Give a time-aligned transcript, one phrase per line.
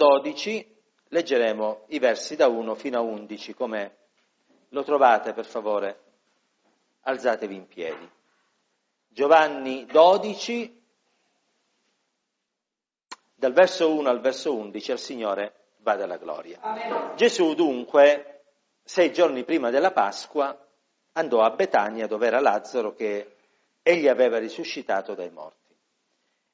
[0.00, 0.78] 12
[1.08, 3.96] leggeremo i versi da 1 fino a 11, come
[4.70, 6.00] lo trovate per favore,
[7.02, 8.10] alzatevi in piedi.
[9.08, 10.82] Giovanni 12,
[13.34, 16.60] dal verso 1 al verso 11, al Signore vada la gloria.
[16.62, 17.16] Amen.
[17.16, 18.44] Gesù dunque,
[18.82, 20.66] sei giorni prima della Pasqua,
[21.12, 23.36] andò a Betania dove era Lazzaro che
[23.82, 25.76] egli aveva risuscitato dai morti.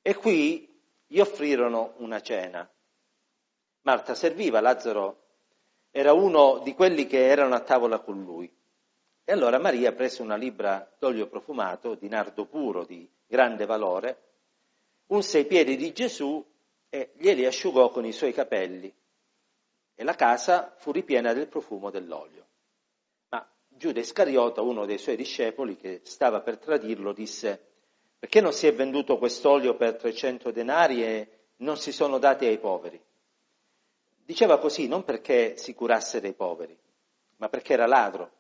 [0.03, 2.69] E qui gli offrirono una cena.
[3.87, 5.23] Marta serviva, Lazzaro
[5.93, 8.53] era uno di quelli che erano a tavola con lui.
[9.25, 14.23] E allora Maria prese una libra d'olio profumato di nardo puro di grande valore,
[15.07, 16.45] unse i piedi di Gesù
[16.89, 18.93] e glieli asciugò con i suoi capelli.
[19.95, 22.45] E la casa fu ripiena del profumo dell'olio.
[23.29, 27.65] Ma Giuda Iscariota, uno dei suoi discepoli che stava per tradirlo, disse
[28.19, 31.29] perché non si è venduto quest'olio per 300 denari e
[31.59, 33.06] non si sono dati ai poveri?
[34.27, 36.77] Diceva così non perché si curasse dei poveri,
[37.37, 38.33] ma perché era ladro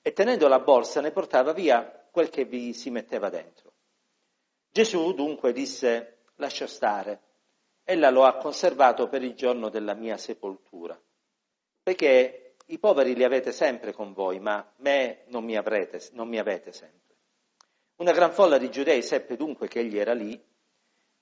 [0.00, 3.72] e tenendo la borsa ne portava via quel che vi si metteva dentro.
[4.70, 7.20] Gesù dunque disse lascia stare,
[7.84, 10.98] ella lo ha conservato per il giorno della mia sepoltura,
[11.82, 16.38] perché i poveri li avete sempre con voi, ma me non mi, avrete, non mi
[16.38, 17.16] avete sempre.
[17.96, 20.42] Una gran folla di giudei seppe dunque che egli era lì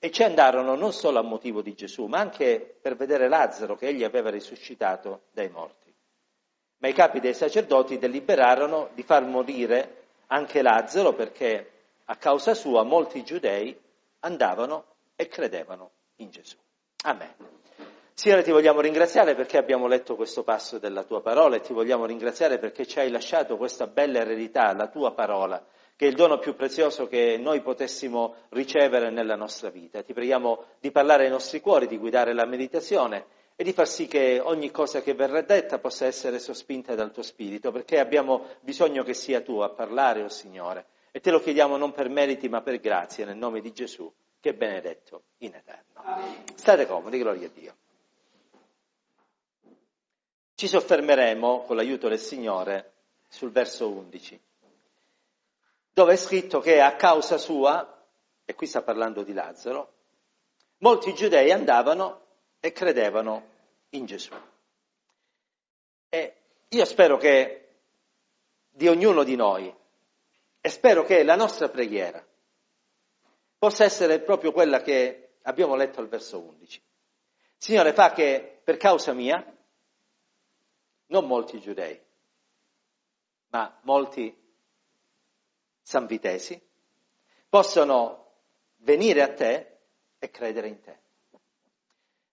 [0.03, 3.87] e ci andarono non solo a motivo di Gesù, ma anche per vedere Lazzaro che
[3.87, 5.95] egli aveva risuscitato dai morti.
[6.79, 11.71] Ma i capi dei sacerdoti deliberarono di far morire anche Lazzaro perché
[12.03, 13.79] a causa sua molti giudei
[14.19, 16.57] andavano e credevano in Gesù.
[17.03, 17.33] Amen.
[18.13, 22.05] Signore, ti vogliamo ringraziare perché abbiamo letto questo passo della tua parola e ti vogliamo
[22.05, 26.39] ringraziare perché ci hai lasciato questa bella eredità, la tua parola, che è il dono
[26.39, 30.01] più prezioso che noi potessimo ricevere nella nostra vita.
[30.01, 34.07] Ti preghiamo di parlare ai nostri cuori, di guidare la meditazione e di far sì
[34.07, 39.03] che ogni cosa che verrà detta possa essere sospinta dal tuo Spirito, perché abbiamo bisogno
[39.03, 40.87] che sia tu a parlare, o oh Signore.
[41.11, 44.49] E te lo chiediamo non per meriti ma per grazia, nel nome di Gesù, che
[44.49, 45.93] è benedetto in eterno.
[45.93, 46.43] Amen.
[46.55, 47.75] State comodi, gloria a Dio.
[50.55, 52.93] Ci soffermeremo, con l'aiuto del Signore,
[53.27, 54.41] sul verso 11
[55.93, 58.05] dove è scritto che a causa sua,
[58.43, 59.93] e qui sta parlando di Lazzaro,
[60.79, 62.21] molti giudei andavano
[62.59, 63.49] e credevano
[63.89, 64.33] in Gesù.
[66.09, 66.35] E
[66.67, 67.59] io spero che
[68.69, 69.73] di ognuno di noi,
[70.59, 72.25] e spero che la nostra preghiera
[73.57, 76.81] possa essere proprio quella che abbiamo letto al verso 11.
[77.57, 79.45] Signore, fa che per causa mia,
[81.07, 82.01] non molti giudei,
[83.49, 84.42] ma molti
[85.83, 86.59] sanvitesi,
[87.47, 88.31] possono
[88.77, 89.77] venire a te
[90.17, 90.99] e credere in te.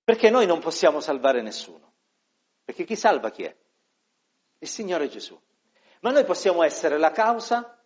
[0.03, 1.93] Perché noi non possiamo salvare nessuno.
[2.65, 3.57] Perché chi salva chi è?
[4.59, 5.39] Il Signore Gesù.
[6.01, 7.79] Ma noi possiamo essere la causa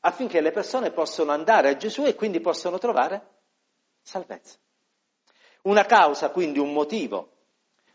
[0.00, 3.34] affinché le persone possano andare a Gesù e quindi possano trovare
[4.00, 4.56] salvezza.
[5.62, 7.32] Una causa, quindi un motivo,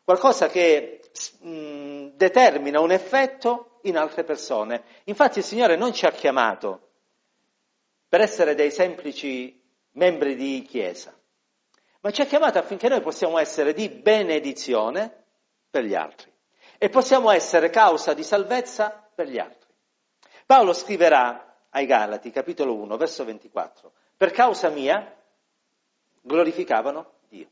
[0.04, 1.02] qualcosa che
[1.40, 4.84] mh, mm, determina un effetto in altre persone.
[5.06, 6.90] Infatti il Signore non ci ha chiamato
[8.08, 9.60] per essere dei semplici
[9.92, 11.14] membri di Chiesa,
[12.02, 15.24] ma ci ha chiamato affinché noi possiamo essere di benedizione
[15.70, 16.32] per gli altri
[16.78, 19.70] e possiamo essere causa di salvezza per gli altri.
[20.46, 25.16] Paolo scriverà ai Galati, capitolo 1, verso 24, per causa mia
[26.22, 27.48] glorificavano Dio.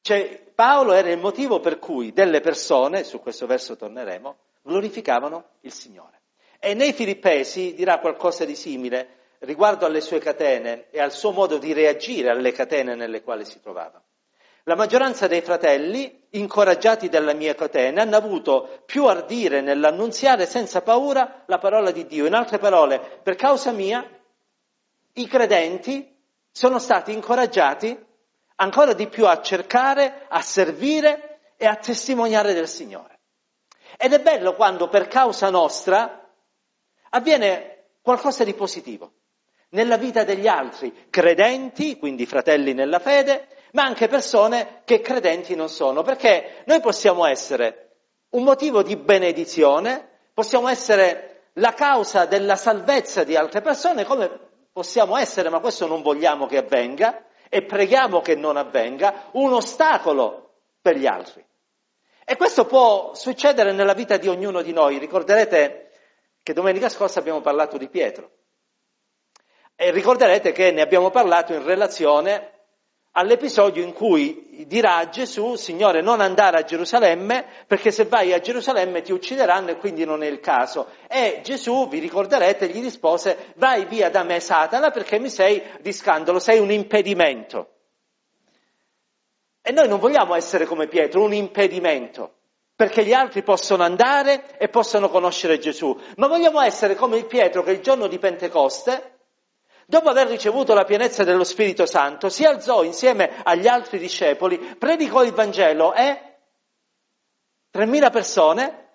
[0.00, 4.36] Cioè Paolo era il motivo per cui delle persone, su questo verso torneremo,
[4.68, 6.20] glorificavano il Signore.
[6.60, 11.56] E nei Filippesi dirà qualcosa di simile riguardo alle sue catene e al suo modo
[11.56, 14.02] di reagire alle catene nelle quali si trovava.
[14.64, 21.44] La maggioranza dei fratelli, incoraggiati dalla mia catena, hanno avuto più ardire nell'annunziare senza paura
[21.46, 22.26] la parola di Dio.
[22.26, 24.06] In altre parole, per causa mia,
[25.14, 26.14] i credenti
[26.52, 27.98] sono stati incoraggiati
[28.56, 33.17] ancora di più a cercare, a servire e a testimoniare del Signore.
[34.00, 36.24] Ed è bello quando per causa nostra
[37.10, 39.12] avviene qualcosa di positivo
[39.70, 45.68] nella vita degli altri, credenti, quindi fratelli nella fede, ma anche persone che credenti non
[45.68, 47.96] sono, perché noi possiamo essere
[48.30, 54.30] un motivo di benedizione, possiamo essere la causa della salvezza di altre persone, come
[54.72, 60.60] possiamo essere, ma questo non vogliamo che avvenga, e preghiamo che non avvenga, un ostacolo
[60.80, 61.44] per gli altri.
[62.30, 64.98] E questo può succedere nella vita di ognuno di noi.
[64.98, 65.92] Ricorderete
[66.42, 68.32] che domenica scorsa abbiamo parlato di Pietro.
[69.74, 72.52] E ricorderete che ne abbiamo parlato in relazione
[73.12, 78.40] all'episodio in cui dirà a Gesù, Signore, non andare a Gerusalemme, perché se vai a
[78.40, 80.88] Gerusalemme ti uccideranno e quindi non è il caso.
[81.08, 85.94] E Gesù, vi ricorderete, gli rispose, vai via da me Satana perché mi sei di
[85.94, 87.77] scandalo, sei un impedimento.
[89.68, 92.36] E noi non vogliamo essere come Pietro, un impedimento,
[92.74, 97.62] perché gli altri possono andare e possono conoscere Gesù, ma vogliamo essere come il Pietro
[97.62, 99.16] che il giorno di Pentecoste
[99.84, 105.22] Dopo aver ricevuto la pienezza dello Spirito Santo, si alzò insieme agli altri discepoli, predicò
[105.22, 106.36] il Vangelo e
[107.72, 108.88] 3.000 persone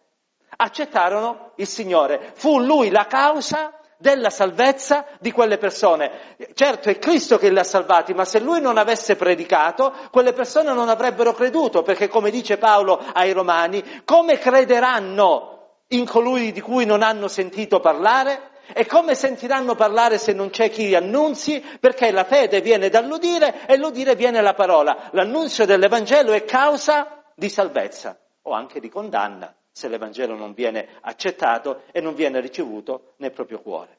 [0.55, 2.31] accettarono il Signore.
[2.35, 6.35] Fu lui la causa della salvezza di quelle persone.
[6.53, 10.73] Certo è Cristo che li ha salvati, ma se lui non avesse predicato, quelle persone
[10.73, 16.85] non avrebbero creduto, perché come dice Paolo ai Romani, come crederanno in colui di cui
[16.85, 18.51] non hanno sentito parlare?
[18.73, 21.63] E come sentiranno parlare se non c'è chi annunzi?
[21.79, 25.09] Perché la fede viene dall'udire e l'udire viene la parola.
[25.11, 31.81] L'annunzio dell'Evangelo è causa di salvezza o anche di condanna se l'Evangelo non viene accettato
[31.91, 33.97] e non viene ricevuto nel proprio cuore.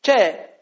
[0.00, 0.58] C'è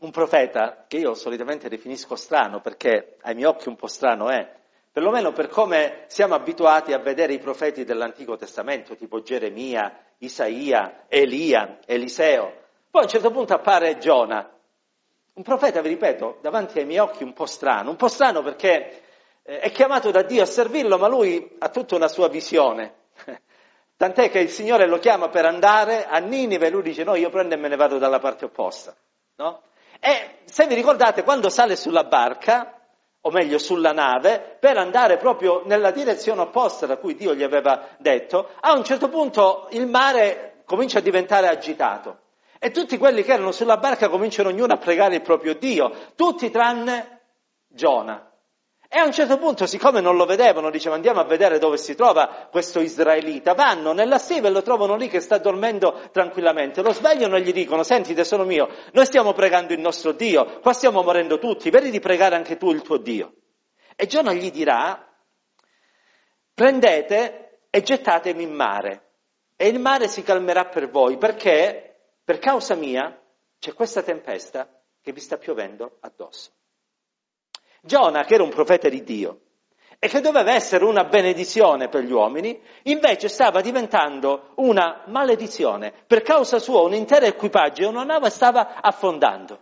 [0.00, 4.48] un profeta che io solitamente definisco strano perché ai miei occhi un po' strano è,
[4.92, 11.80] perlomeno per come siamo abituati a vedere i profeti dell'Antico Testamento, tipo Geremia, Isaia, Elia,
[11.84, 12.62] Eliseo.
[12.90, 14.48] Poi a un certo punto appare Giona,
[15.34, 19.02] un profeta, vi ripeto, davanti ai miei occhi un po' strano, un po' strano perché
[19.42, 23.02] eh, è chiamato da Dio a servirlo, ma lui ha tutta una sua visione.
[23.96, 27.54] Tant'è che il Signore lo chiama per andare a Ninive lui dice no, io prendo
[27.54, 28.94] e me ne vado dalla parte opposta.
[29.36, 29.62] No?
[30.00, 32.78] E se vi ricordate, quando sale sulla barca,
[33.20, 37.88] o meglio sulla nave, per andare proprio nella direzione opposta da cui Dio gli aveva
[37.98, 42.18] detto, a un certo punto il mare comincia a diventare agitato.
[42.58, 46.50] E tutti quelli che erano sulla barca cominciano ognuno a pregare il proprio Dio, tutti
[46.50, 47.20] tranne
[47.68, 48.30] Giona.
[48.94, 51.96] E a un certo punto, siccome non lo vedevano, dicevano andiamo a vedere dove si
[51.96, 53.52] trova questo israelita.
[53.52, 56.80] Vanno nella stiva e lo trovano lì che sta dormendo tranquillamente.
[56.80, 60.72] Lo svegliano e gli dicono, senti tesoro mio, noi stiamo pregando il nostro Dio, qua
[60.72, 63.34] stiamo morendo tutti, vedi di pregare anche tu il tuo Dio.
[63.96, 65.12] E Giona gli dirà,
[66.54, 69.14] prendete e gettatemi in mare
[69.56, 73.20] e il mare si calmerà per voi perché per causa mia
[73.58, 74.68] c'è questa tempesta
[75.02, 76.52] che vi sta piovendo addosso.
[77.84, 79.40] Giona, che era un profeta di Dio
[79.98, 85.92] e che doveva essere una benedizione per gli uomini, invece stava diventando una maledizione.
[86.06, 89.58] Per causa sua un intero equipaggio e una nave stava affondando.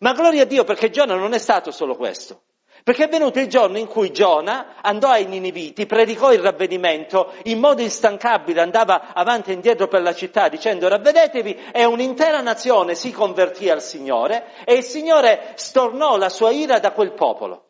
[0.00, 2.42] Ma gloria a Dio perché Giona non è stato solo questo.
[2.84, 7.58] Perché è venuto il giorno in cui Giona andò ai Niniviti, predicò il ravvedimento, in
[7.58, 13.10] modo instancabile andava avanti e indietro per la città dicendo ravvedetevi e un'intera nazione si
[13.10, 17.64] convertì al Signore e il Signore stornò la sua ira da quel popolo.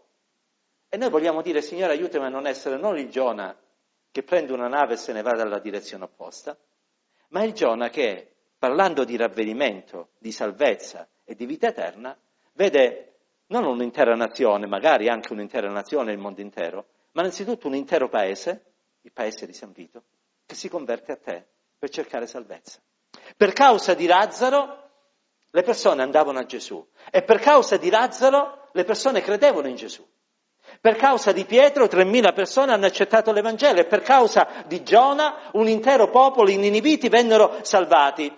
[0.89, 3.57] E noi vogliamo dire Signore aiutami a non essere non il Giona
[4.11, 6.59] che prende una nave e se ne va dalla direzione opposta,
[7.29, 12.19] ma il Giona che, parlando di ravvedimento, di salvezza e di vita eterna,
[12.55, 13.14] vede
[13.61, 18.65] non un'intera nazione, magari anche un'intera nazione, il mondo intero, ma innanzitutto un intero paese,
[19.03, 20.03] il paese di San Vito,
[20.45, 21.47] che si converte a te
[21.79, 22.81] per cercare salvezza.
[23.37, 24.83] Per causa di Lazzaro
[25.51, 30.05] le persone andavano a Gesù e per causa di Lazzaro le persone credevano in Gesù.
[30.81, 35.69] Per causa di Pietro 3.000 persone hanno accettato l'Evangelo e per causa di Giona un
[35.69, 38.35] intero popolo, i Niniviti, vennero salvati.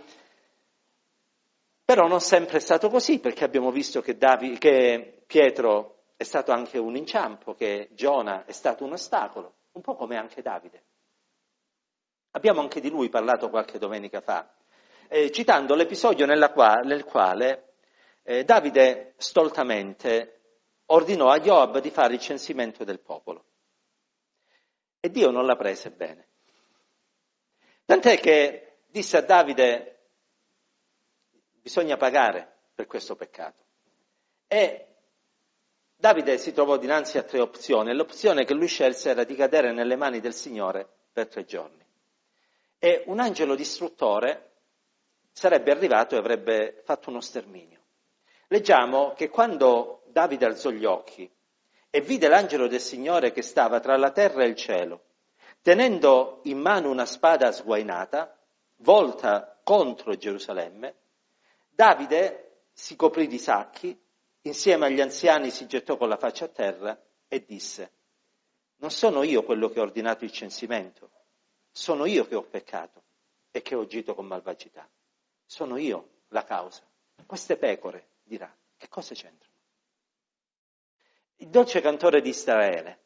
[1.87, 6.51] Però non sempre è stato così, perché abbiamo visto che, Davi, che Pietro è stato
[6.51, 10.83] anche un inciampo, che Giona è stato un ostacolo, un po' come anche Davide.
[12.33, 14.53] Abbiamo anche di lui parlato qualche domenica fa,
[15.07, 17.75] eh, citando l'episodio qua, nel quale
[18.25, 20.41] eh, Davide stoltamente
[20.87, 23.45] ordinò a Joab di fare il censimento del popolo.
[24.99, 26.27] E Dio non la prese bene.
[27.85, 29.96] Tant'è che disse a Davide,
[31.67, 33.65] Bisogna pagare per questo peccato.
[34.47, 34.87] E
[35.97, 39.97] Davide si trovò dinanzi a tre opzioni l'opzione che lui scelse era di cadere nelle
[39.97, 41.85] mani del Signore per tre giorni.
[42.79, 44.53] E un angelo distruttore
[45.33, 47.81] sarebbe arrivato e avrebbe fatto uno sterminio.
[48.47, 51.29] Leggiamo che quando Davide alzò gli occhi
[51.91, 55.07] e vide l'angelo del Signore che stava tra la terra e il cielo,
[55.63, 58.39] tenendo in mano una spada sguainata,
[58.77, 60.95] volta contro Gerusalemme,
[61.77, 63.97] Davide si coprì di sacchi,
[64.43, 67.93] insieme agli anziani si gettò con la faccia a terra e disse,
[68.77, 71.11] non sono io quello che ho ordinato il censimento,
[71.71, 73.03] sono io che ho peccato
[73.51, 74.89] e che ho agito con malvagità.
[75.45, 76.83] Sono io la causa.
[77.27, 79.55] Queste pecore, dirà, che cosa c'entrano?
[81.41, 83.01] il dolce cantore di Israele.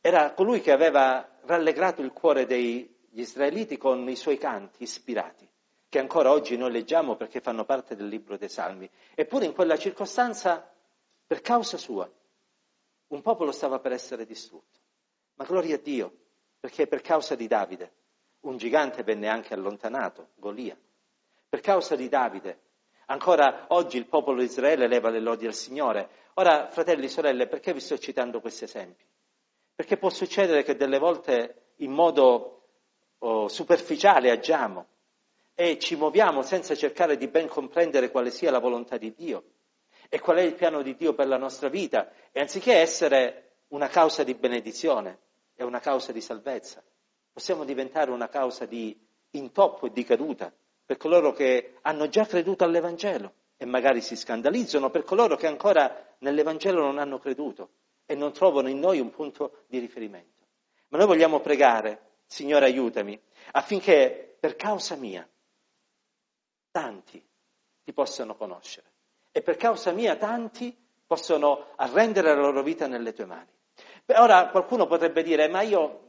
[0.00, 5.48] Era colui che aveva rallegrato il cuore degli israeliti con i suoi canti ispirati,
[5.88, 8.88] che ancora oggi noi leggiamo perché fanno parte del libro dei Salmi.
[9.14, 10.72] Eppure in quella circostanza,
[11.26, 12.10] per causa sua,
[13.08, 14.80] un popolo stava per essere distrutto.
[15.34, 16.12] Ma gloria a Dio,
[16.58, 17.92] perché per causa di Davide
[18.40, 20.76] un gigante venne anche allontanato, Golia.
[21.48, 22.64] Per causa di Davide
[23.08, 26.08] Ancora oggi il popolo di Israele leva le lodi al Signore.
[26.34, 29.04] Ora, fratelli e sorelle, perché vi sto citando questi esempi?
[29.74, 32.68] Perché può succedere che delle volte in modo
[33.18, 34.86] oh, superficiale agiamo
[35.58, 39.44] e ci muoviamo senza cercare di ben comprendere quale sia la volontà di Dio
[40.10, 43.88] e qual è il piano di Dio per la nostra vita e anziché essere una
[43.88, 45.18] causa di benedizione
[45.54, 46.84] e una causa di salvezza,
[47.32, 48.94] possiamo diventare una causa di
[49.30, 50.52] intoppo e di caduta
[50.84, 56.14] per coloro che hanno già creduto all'Evangelo e magari si scandalizzano per coloro che ancora
[56.18, 57.70] nell'Evangelo non hanno creduto
[58.04, 60.44] e non trovano in noi un punto di riferimento.
[60.88, 63.18] Ma noi vogliamo pregare, Signore aiutami,
[63.52, 65.26] affinché per causa mia
[66.76, 67.24] tanti
[67.84, 68.86] ti possano conoscere
[69.32, 73.48] e per causa mia tanti possono arrendere la loro vita nelle tue mani.
[74.04, 76.00] Beh, ora qualcuno potrebbe dire, ma io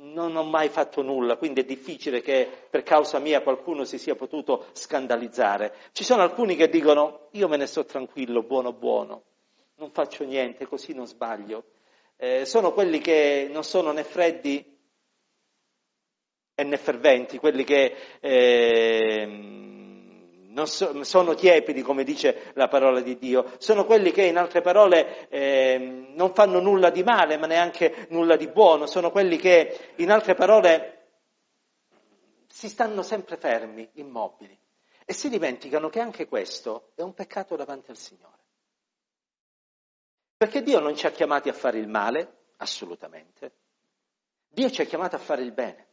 [0.00, 4.16] non ho mai fatto nulla, quindi è difficile che per causa mia qualcuno si sia
[4.16, 5.72] potuto scandalizzare.
[5.92, 9.22] Ci sono alcuni che dicono io me ne sto tranquillo, buono buono,
[9.76, 11.64] non faccio niente, così non sbaglio.
[12.16, 14.76] Eh, sono quelli che non sono né freddi
[16.56, 19.67] né ferventi, quelli che eh,
[20.58, 24.60] non so, sono tiepidi, come dice la parola di Dio, sono quelli che in altre
[24.60, 25.78] parole eh,
[26.14, 30.34] non fanno nulla di male, ma neanche nulla di buono, sono quelli che in altre
[30.34, 30.94] parole
[32.48, 34.58] si stanno sempre fermi, immobili
[35.04, 38.36] e si dimenticano che anche questo è un peccato davanti al Signore.
[40.36, 43.52] Perché Dio non ci ha chiamati a fare il male, assolutamente.
[44.48, 45.87] Dio ci ha chiamati a fare il bene.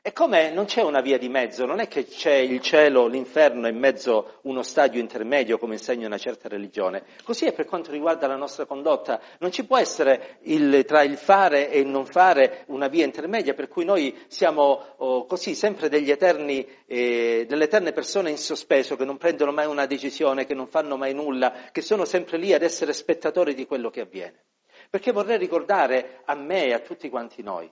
[0.00, 3.66] E come non c'è una via di mezzo, non è che c'è il cielo, l'inferno
[3.66, 7.02] in mezzo uno stadio intermedio come insegna una certa religione.
[7.24, 9.20] Così è per quanto riguarda la nostra condotta.
[9.40, 13.54] Non ci può essere il, tra il fare e il non fare una via intermedia
[13.54, 18.94] per cui noi siamo oh, così sempre degli eterni, eh, delle eterne persone in sospeso
[18.94, 22.52] che non prendono mai una decisione, che non fanno mai nulla, che sono sempre lì
[22.52, 24.44] ad essere spettatori di quello che avviene.
[24.88, 27.70] Perché vorrei ricordare a me e a tutti quanti noi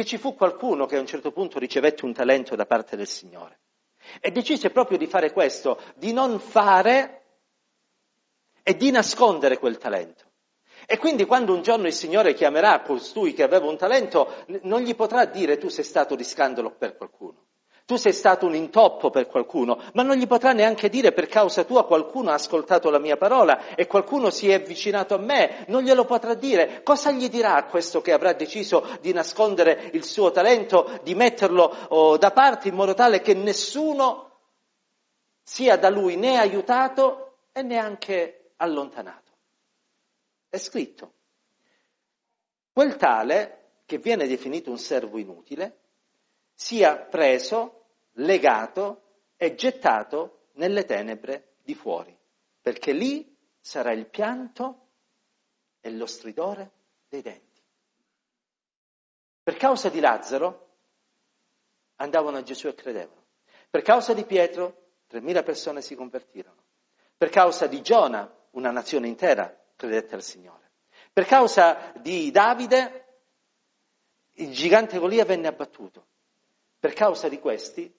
[0.00, 3.06] che ci fu qualcuno che a un certo punto ricevette un talento da parte del
[3.06, 3.60] Signore
[4.20, 7.24] e decise proprio di fare questo, di non fare
[8.62, 10.24] e di nascondere quel talento.
[10.86, 14.94] E quindi quando un giorno il Signore chiamerà costui che aveva un talento, non gli
[14.94, 17.48] potrà dire tu sei stato di scandalo per qualcuno.
[17.90, 21.64] Tu sei stato un intoppo per qualcuno, ma non gli potrà neanche dire per causa
[21.64, 25.82] tua qualcuno ha ascoltato la mia parola e qualcuno si è avvicinato a me, non
[25.82, 26.84] glielo potrà dire.
[26.84, 31.74] Cosa gli dirà a questo che avrà deciso di nascondere il suo talento, di metterlo
[31.88, 34.38] oh, da parte in modo tale che nessuno
[35.42, 39.32] sia da lui né aiutato e neanche allontanato?
[40.48, 41.12] È scritto.
[42.72, 45.78] Quel tale, che viene definito un servo inutile,
[46.54, 47.78] sia preso
[48.14, 49.02] legato
[49.36, 52.16] e gettato nelle tenebre di fuori,
[52.60, 54.88] perché lì sarà il pianto
[55.80, 56.70] e lo stridore
[57.08, 57.62] dei denti.
[59.42, 60.68] Per causa di Lazzaro
[61.96, 63.24] andavano a Gesù e credevano.
[63.68, 66.62] Per causa di Pietro 3.000 persone si convertirono.
[67.16, 70.70] Per causa di Giona una nazione intera credette al Signore.
[71.12, 73.06] Per causa di Davide
[74.34, 76.06] il gigante Golia venne abbattuto.
[76.78, 77.92] Per causa di questi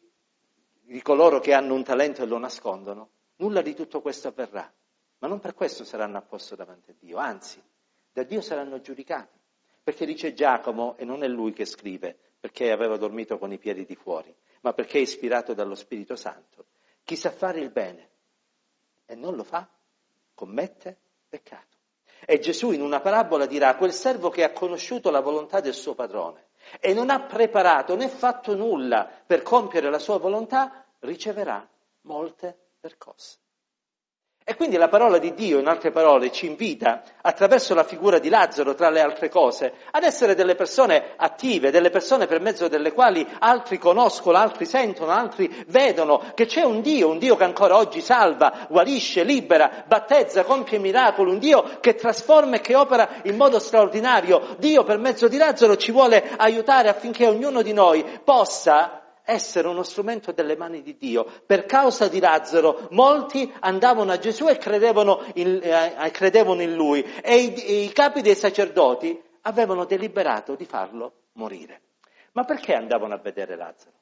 [0.91, 4.69] di coloro che hanno un talento e lo nascondono, nulla di tutto questo avverrà.
[5.19, 7.63] Ma non per questo saranno a posto davanti a Dio, anzi,
[8.11, 9.39] da Dio saranno giudicati.
[9.81, 13.85] Perché dice Giacomo, e non è lui che scrive, perché aveva dormito con i piedi
[13.85, 16.65] di fuori, ma perché è ispirato dallo Spirito Santo.
[17.03, 18.09] Chi sa fare il bene
[19.05, 19.67] e non lo fa,
[20.33, 20.97] commette
[21.29, 21.77] peccato.
[22.25, 25.95] E Gesù in una parabola dirà, quel servo che ha conosciuto la volontà del suo
[25.95, 26.49] padrone
[26.79, 31.67] e non ha preparato né fatto nulla per compiere la sua volontà, riceverà
[32.01, 33.40] molte percosse.
[34.43, 38.27] E quindi la parola di Dio, in altre parole, ci invita, attraverso la figura di
[38.27, 42.91] Lazzaro, tra le altre cose, ad essere delle persone attive, delle persone per mezzo delle
[42.91, 47.77] quali altri conoscono, altri sentono, altri vedono che c'è un Dio, un Dio che ancora
[47.77, 53.37] oggi salva, guarisce, libera, battezza, compie miracoli, un Dio che trasforma e che opera in
[53.37, 54.55] modo straordinario.
[54.57, 59.83] Dio per mezzo di Lazzaro ci vuole aiutare affinché ognuno di noi possa essere uno
[59.83, 61.25] strumento delle mani di Dio.
[61.45, 67.03] Per causa di Lazzaro molti andavano a Gesù e credevano in, eh, credevano in lui
[67.21, 71.81] e i, i capi dei sacerdoti avevano deliberato di farlo morire.
[72.33, 73.95] Ma perché andavano a vedere Lazzaro?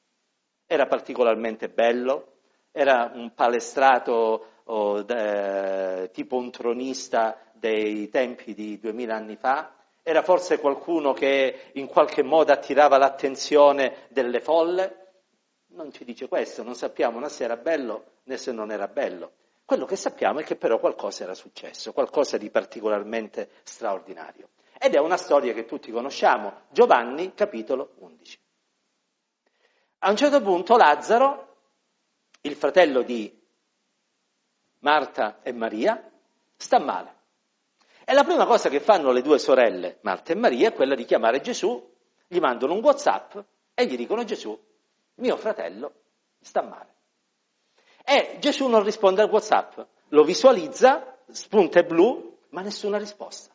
[0.66, 2.34] Era particolarmente bello?
[2.72, 9.74] Era un palestrato oh, de, tipo un tronista dei tempi di duemila anni fa?
[10.04, 15.09] Era forse qualcuno che in qualche modo attirava l'attenzione delle folle?
[15.72, 19.34] Non ci dice questo, non sappiamo né se era bello né se non era bello.
[19.66, 24.50] Quello che sappiamo è che però qualcosa era successo, qualcosa di particolarmente straordinario.
[24.80, 28.40] Ed è una storia che tutti conosciamo, Giovanni capitolo 11.
[30.00, 31.58] A un certo punto Lazzaro,
[32.42, 33.38] il fratello di
[34.80, 36.10] Marta e Maria,
[36.56, 37.18] sta male.
[38.06, 41.06] E la prima cosa che fanno le due sorelle, Marta e Maria, è quella di
[41.06, 41.96] chiamare Gesù,
[42.26, 43.38] gli mandano un WhatsApp
[43.74, 44.58] e gli dicono Gesù,
[45.20, 45.94] mio fratello
[46.42, 46.96] sta male.
[48.04, 53.54] E Gesù non risponde al WhatsApp, lo visualizza, spunta blu, ma nessuna risposta.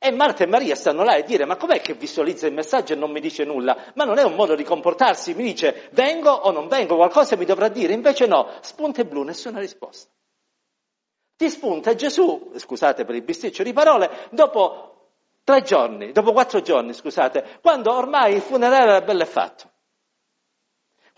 [0.00, 2.96] E Marta e Maria stanno là e dire, ma com'è che visualizza il messaggio e
[2.96, 3.92] non mi dice nulla?
[3.94, 7.44] Ma non è un modo di comportarsi, mi dice vengo o non vengo, qualcosa mi
[7.44, 10.08] dovrà dire, invece no, spunta blu, nessuna risposta.
[11.36, 15.10] Ti spunta Gesù, scusate per il bisticcio di parole, dopo
[15.42, 19.67] tre giorni, dopo quattro giorni, scusate, quando ormai il funerale era bello e fatto.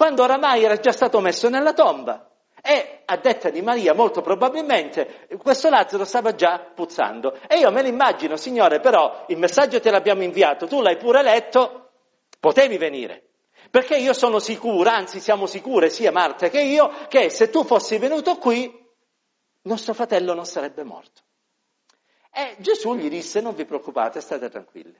[0.00, 2.26] Quando oramai era già stato messo nella tomba.
[2.62, 7.38] E a detta di Maria, molto probabilmente, questo Lazzaro stava già puzzando.
[7.47, 11.90] E io me l'immagino, Signore, però il messaggio te l'abbiamo inviato, tu l'hai pure letto,
[12.40, 13.33] potevi venire.
[13.69, 17.99] Perché io sono sicura, anzi siamo sicure, sia Marta che io, che se tu fossi
[17.99, 18.75] venuto qui,
[19.64, 21.21] nostro fratello non sarebbe morto.
[22.33, 24.99] E Gesù gli disse, non vi preoccupate, state tranquilli.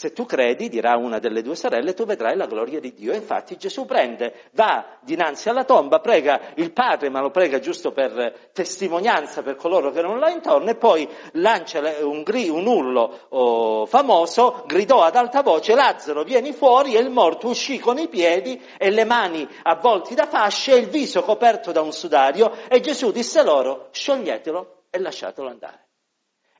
[0.00, 3.12] Se tu credi, dirà una delle due sorelle, tu vedrai la gloria di Dio.
[3.12, 8.48] Infatti Gesù prende, va dinanzi alla tomba, prega il padre, ma lo prega giusto per
[8.54, 13.84] testimonianza per coloro che non l'ha intorno, e poi lancia un, gri, un urlo oh,
[13.84, 18.58] famoso, gridò ad alta voce, Lazzaro vieni fuori, e il morto uscì con i piedi
[18.78, 23.12] e le mani avvolti da fasce e il viso coperto da un sudario, e Gesù
[23.12, 25.88] disse loro, scioglietelo e lasciatelo andare.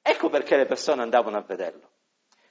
[0.03, 1.89] Ecco perché le persone andavano a vederlo.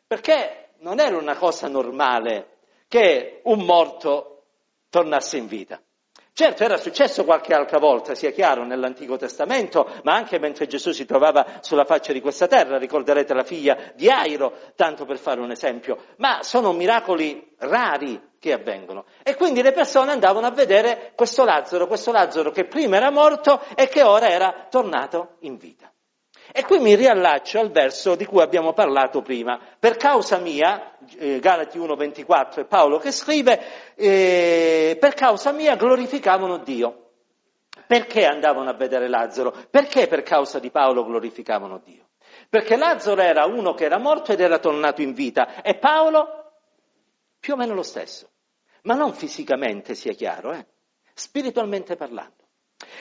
[0.07, 4.43] Perché non era una cosa normale che un morto
[4.89, 5.81] tornasse in vita.
[6.39, 11.05] Certo, era successo qualche altra volta, sia chiaro, nell'Antico Testamento, ma anche mentre Gesù si
[11.05, 15.51] trovava sulla faccia di questa terra, ricorderete la figlia di Airo, tanto per fare un
[15.51, 19.03] esempio, ma sono miracoli rari che avvengono.
[19.21, 23.61] E quindi le persone andavano a vedere questo Lazzaro, questo Lazzaro che prima era morto
[23.75, 25.91] e che ora era tornato in vita.
[26.51, 29.59] E qui mi riallaccio al verso di cui abbiamo parlato prima.
[29.77, 36.57] Per causa mia, eh, Galati 1.24 è Paolo che scrive, eh, per causa mia glorificavano
[36.57, 37.05] Dio.
[37.85, 39.55] Perché andavano a vedere Lazzaro?
[39.69, 42.07] Perché per causa di Paolo glorificavano Dio?
[42.49, 46.51] Perché Lazzaro era uno che era morto ed era tornato in vita e Paolo
[47.39, 48.29] più o meno lo stesso,
[48.83, 50.65] ma non fisicamente sia chiaro, eh?
[51.13, 52.38] spiritualmente parlando.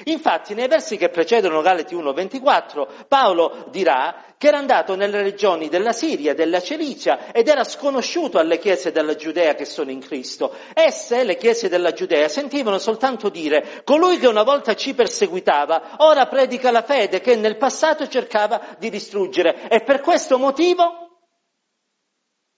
[0.04, 5.92] Infatti, nei versi che precedono Galati 1:24, Paolo dirà che era andato nelle regioni della
[5.92, 10.54] Siria, della Celicia ed era sconosciuto alle chiese della Giudea che sono in Cristo.
[10.74, 16.26] Esse, le chiese della Giudea, sentivano soltanto dire colui che una volta ci perseguitava, ora
[16.26, 21.20] predica la fede che nel passato cercava di distruggere e per questo motivo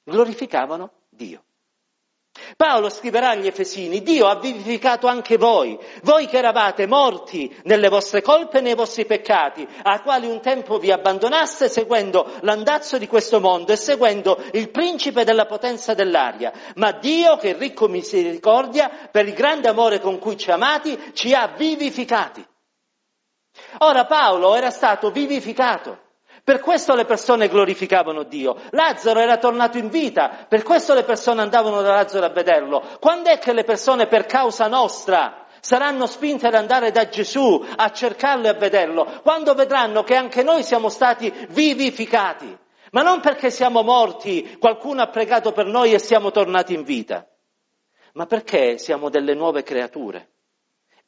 [0.04, 1.44] glorificavano Dio.
[2.56, 8.22] Paolo scriverà agli Efesini, Dio ha vivificato anche voi, voi che eravate morti nelle vostre
[8.22, 13.40] colpe e nei vostri peccati, a quali un tempo vi abbandonaste seguendo l'andazzo di questo
[13.40, 16.52] mondo e seguendo il principe della potenza dell'aria.
[16.76, 21.34] Ma Dio, che è ricco misericordia, per il grande amore con cui ci amati, ci
[21.34, 22.46] ha vivificati.
[23.78, 26.08] Ora Paolo era stato vivificato.
[26.50, 28.56] Per questo le persone glorificavano Dio.
[28.70, 32.82] Lazzaro era tornato in vita, per questo le persone andavano da Lazzaro a vederlo.
[32.98, 37.92] Quando è che le persone per causa nostra saranno spinte ad andare da Gesù a
[37.92, 39.20] cercarlo e a vederlo?
[39.22, 42.58] Quando vedranno che anche noi siamo stati vivificati.
[42.90, 47.28] Ma non perché siamo morti, qualcuno ha pregato per noi e siamo tornati in vita,
[48.14, 50.30] ma perché siamo delle nuove creature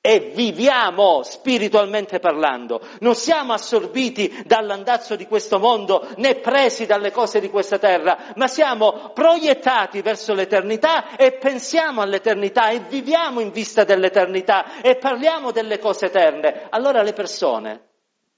[0.05, 2.81] e viviamo spiritualmente parlando.
[2.99, 8.49] Non siamo assorbiti dall'andazzo di questo mondo né presi dalle cose di questa terra, ma
[8.49, 15.79] siamo proiettati verso l'eternità e pensiamo all'eternità e viviamo in vista dell'eternità e parliamo delle
[15.79, 16.67] cose eterne.
[16.71, 17.81] Allora le persone,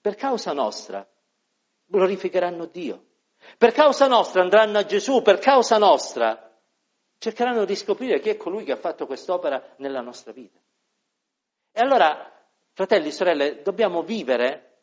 [0.02, 1.04] per causa nostra,
[1.86, 3.04] glorificheranno Dio.
[3.56, 6.44] Per causa nostra andranno a Gesù, per causa nostra
[7.16, 10.58] cercheranno di scoprire chi è colui che ha fatto quest'opera nella nostra vita.
[11.76, 12.32] E allora,
[12.72, 14.82] fratelli e sorelle, dobbiamo vivere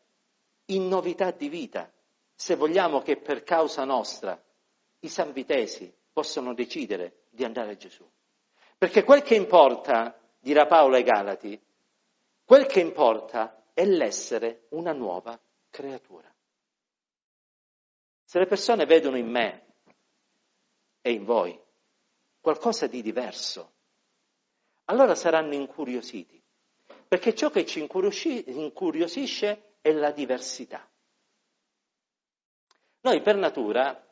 [0.66, 1.90] in novità di vita,
[2.34, 4.38] se vogliamo che per causa nostra
[4.98, 8.06] i sanvitesi possano decidere di andare a Gesù.
[8.76, 11.58] Perché quel che importa, dirà Paolo ai Galati,
[12.44, 16.30] quel che importa è l'essere una nuova creatura.
[18.22, 19.76] Se le persone vedono in me
[21.00, 21.58] e in voi
[22.38, 23.72] qualcosa di diverso,
[24.84, 26.41] allora saranno incuriositi,
[27.12, 27.86] perché ciò che ci
[28.46, 30.88] incuriosisce è la diversità.
[33.02, 34.02] Noi per natura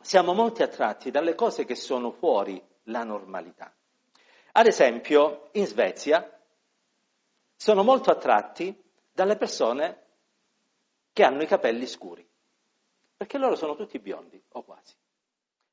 [0.00, 3.70] siamo molto attratti dalle cose che sono fuori la normalità.
[4.52, 6.40] Ad esempio, in Svezia
[7.54, 8.74] sono molto attratti
[9.12, 10.04] dalle persone
[11.12, 12.26] che hanno i capelli scuri,
[13.14, 14.94] perché loro sono tutti biondi, o quasi.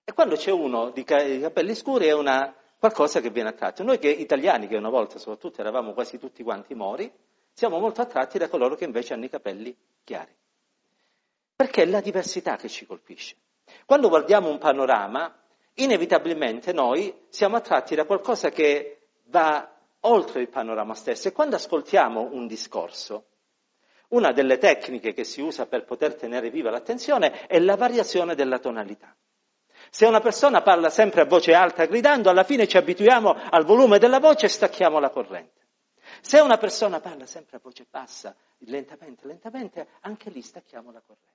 [0.03, 3.81] E quando c'è uno di capelli scuri è una, qualcosa che viene attratto.
[3.81, 7.09] Noi che italiani, che una volta soprattutto eravamo quasi tutti quanti mori,
[7.53, 10.35] siamo molto attratti da coloro che invece hanno i capelli chiari.
[11.55, 13.37] Perché è la diversità che ci colpisce.
[13.85, 15.33] Quando guardiamo un panorama,
[15.75, 19.65] inevitabilmente noi siamo attratti da qualcosa che va
[20.01, 23.27] oltre il panorama stesso e quando ascoltiamo un discorso,
[24.09, 28.59] una delle tecniche che si usa per poter tenere viva l'attenzione è la variazione della
[28.59, 29.15] tonalità.
[29.95, 33.99] Se una persona parla sempre a voce alta gridando, alla fine ci abituiamo al volume
[33.99, 35.67] della voce e stacchiamo la corrente.
[36.19, 41.31] Se una persona parla sempre a voce bassa, lentamente, lentamente, anche lì stacchiamo la corrente.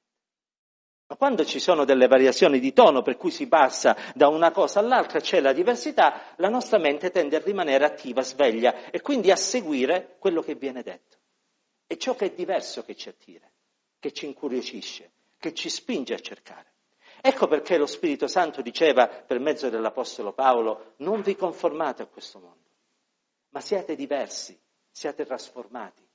[1.06, 4.80] Ma quando ci sono delle variazioni di tono per cui si passa da una cosa
[4.80, 9.36] all'altra, c'è la diversità, la nostra mente tende a rimanere attiva, sveglia e quindi a
[9.36, 11.16] seguire quello che viene detto.
[11.86, 13.48] È ciò che è diverso che ci attira,
[14.00, 16.72] che ci incuriosisce, che ci spinge a cercare.
[17.20, 22.38] Ecco perché lo Spirito Santo diceva per mezzo dell'Apostolo Paolo, non vi conformate a questo
[22.38, 22.68] mondo,
[23.50, 24.58] ma siate diversi,
[24.90, 26.06] siate trasformati,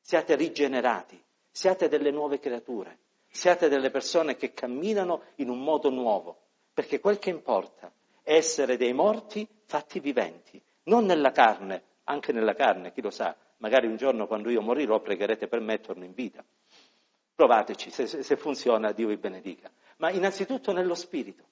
[0.00, 2.98] siate rigenerati, siate delle nuove creature
[3.32, 6.36] Siate delle persone che camminano in un modo nuovo,
[6.74, 7.90] perché quel che importa
[8.22, 13.34] è essere dei morti fatti viventi, non nella carne, anche nella carne, chi lo sa,
[13.58, 16.44] magari un giorno quando io morirò pregherete per me e torno in vita.
[17.34, 19.70] Provateci, se, se funziona Dio vi benedica.
[20.00, 21.44] Ma innanzitutto nello spirito.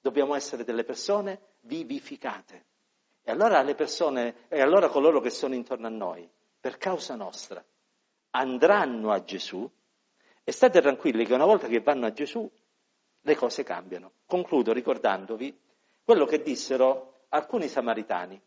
[0.00, 2.64] Dobbiamo essere delle persone vivificate.
[3.22, 7.62] E allora le persone, e allora coloro che sono intorno a noi, per causa nostra,
[8.30, 9.70] andranno a Gesù
[10.42, 12.50] e state tranquilli che una volta che vanno a Gesù
[13.20, 14.12] le cose cambiano.
[14.24, 15.58] Concludo ricordandovi
[16.02, 18.40] quello che dissero alcuni samaritani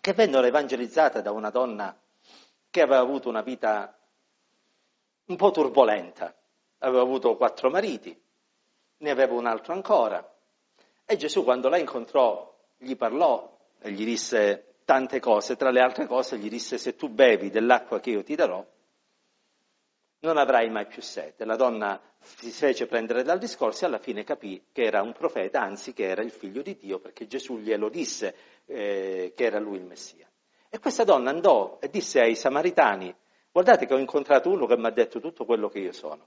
[0.00, 1.98] che vennero evangelizzate da una donna
[2.70, 3.98] che aveva avuto una vita
[5.26, 6.34] un po' turbolenta,
[6.78, 8.23] aveva avuto quattro mariti,
[8.98, 10.26] ne aveva un altro ancora.
[11.04, 16.06] E Gesù quando la incontrò gli parlò e gli disse tante cose, tra le altre
[16.06, 18.64] cose gli disse se tu bevi dell'acqua che io ti darò,
[20.20, 21.44] non avrai mai più sete.
[21.44, 25.60] La donna si fece prendere dal discorso e alla fine capì che era un profeta,
[25.60, 29.76] anzi che era il figlio di Dio, perché Gesù glielo disse eh, che era lui
[29.76, 30.28] il Messia.
[30.70, 33.14] E questa donna andò e disse ai samaritani,
[33.52, 36.26] guardate che ho incontrato uno che mi ha detto tutto quello che io sono,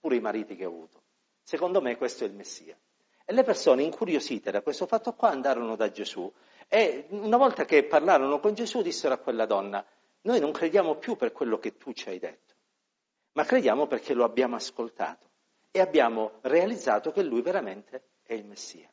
[0.00, 0.99] pure i mariti che ho avuto.
[1.42, 2.78] Secondo me questo è il Messia.
[3.24, 6.32] E le persone incuriosite da questo fatto qua andarono da Gesù
[6.68, 9.84] e una volta che parlarono con Gesù dissero a quella donna,
[10.22, 12.50] noi non crediamo più per quello che tu ci hai detto
[13.32, 15.28] ma crediamo perché lo abbiamo ascoltato
[15.70, 18.90] e abbiamo realizzato che lui veramente è il Messia.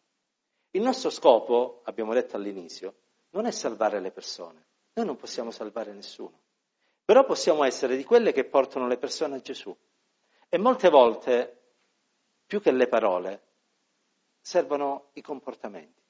[0.71, 2.95] Il nostro scopo, abbiamo detto all'inizio,
[3.31, 6.39] non è salvare le persone, noi non possiamo salvare nessuno,
[7.03, 9.75] però possiamo essere di quelle che portano le persone a Gesù.
[10.49, 11.56] E molte volte,
[12.47, 13.43] più che le parole,
[14.39, 16.01] servono i comportamenti.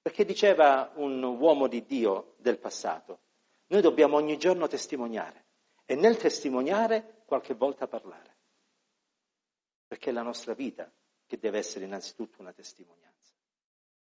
[0.00, 3.20] Perché diceva un uomo di Dio del passato,
[3.66, 5.44] noi dobbiamo ogni giorno testimoniare
[5.84, 8.36] e nel testimoniare qualche volta parlare,
[9.86, 10.90] perché è la nostra vita
[11.26, 13.34] che deve essere innanzitutto una testimonianza.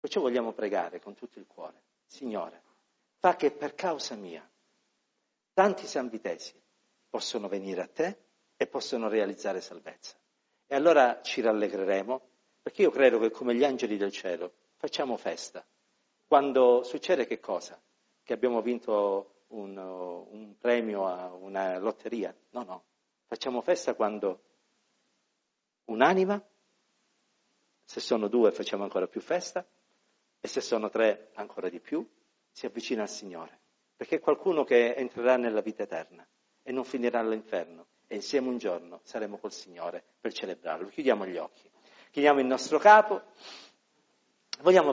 [0.00, 2.62] Perciò vogliamo pregare con tutto il cuore, Signore,
[3.18, 4.48] fa che per causa mia
[5.52, 6.58] tanti sanvitesi
[7.10, 8.18] possono venire a te
[8.56, 10.19] e possono realizzare salvezza.
[10.72, 12.20] E allora ci rallegreremo,
[12.62, 15.66] perché io credo che come gli angeli del cielo facciamo festa.
[16.28, 17.76] Quando succede che cosa?
[18.22, 22.32] Che abbiamo vinto un, un premio a una lotteria?
[22.50, 22.84] No, no.
[23.26, 24.42] Facciamo festa quando
[25.86, 26.40] un'anima,
[27.82, 29.66] se sono due facciamo ancora più festa,
[30.38, 32.08] e se sono tre ancora di più,
[32.52, 33.58] si avvicina al Signore,
[33.96, 36.24] perché è qualcuno che entrerà nella vita eterna
[36.62, 40.88] e non finirà all'inferno e insieme un giorno saremo col Signore per celebrarlo.
[40.88, 41.70] Chiudiamo gli occhi,
[42.10, 43.22] chiudiamo il nostro capo,
[44.62, 44.88] vogliamo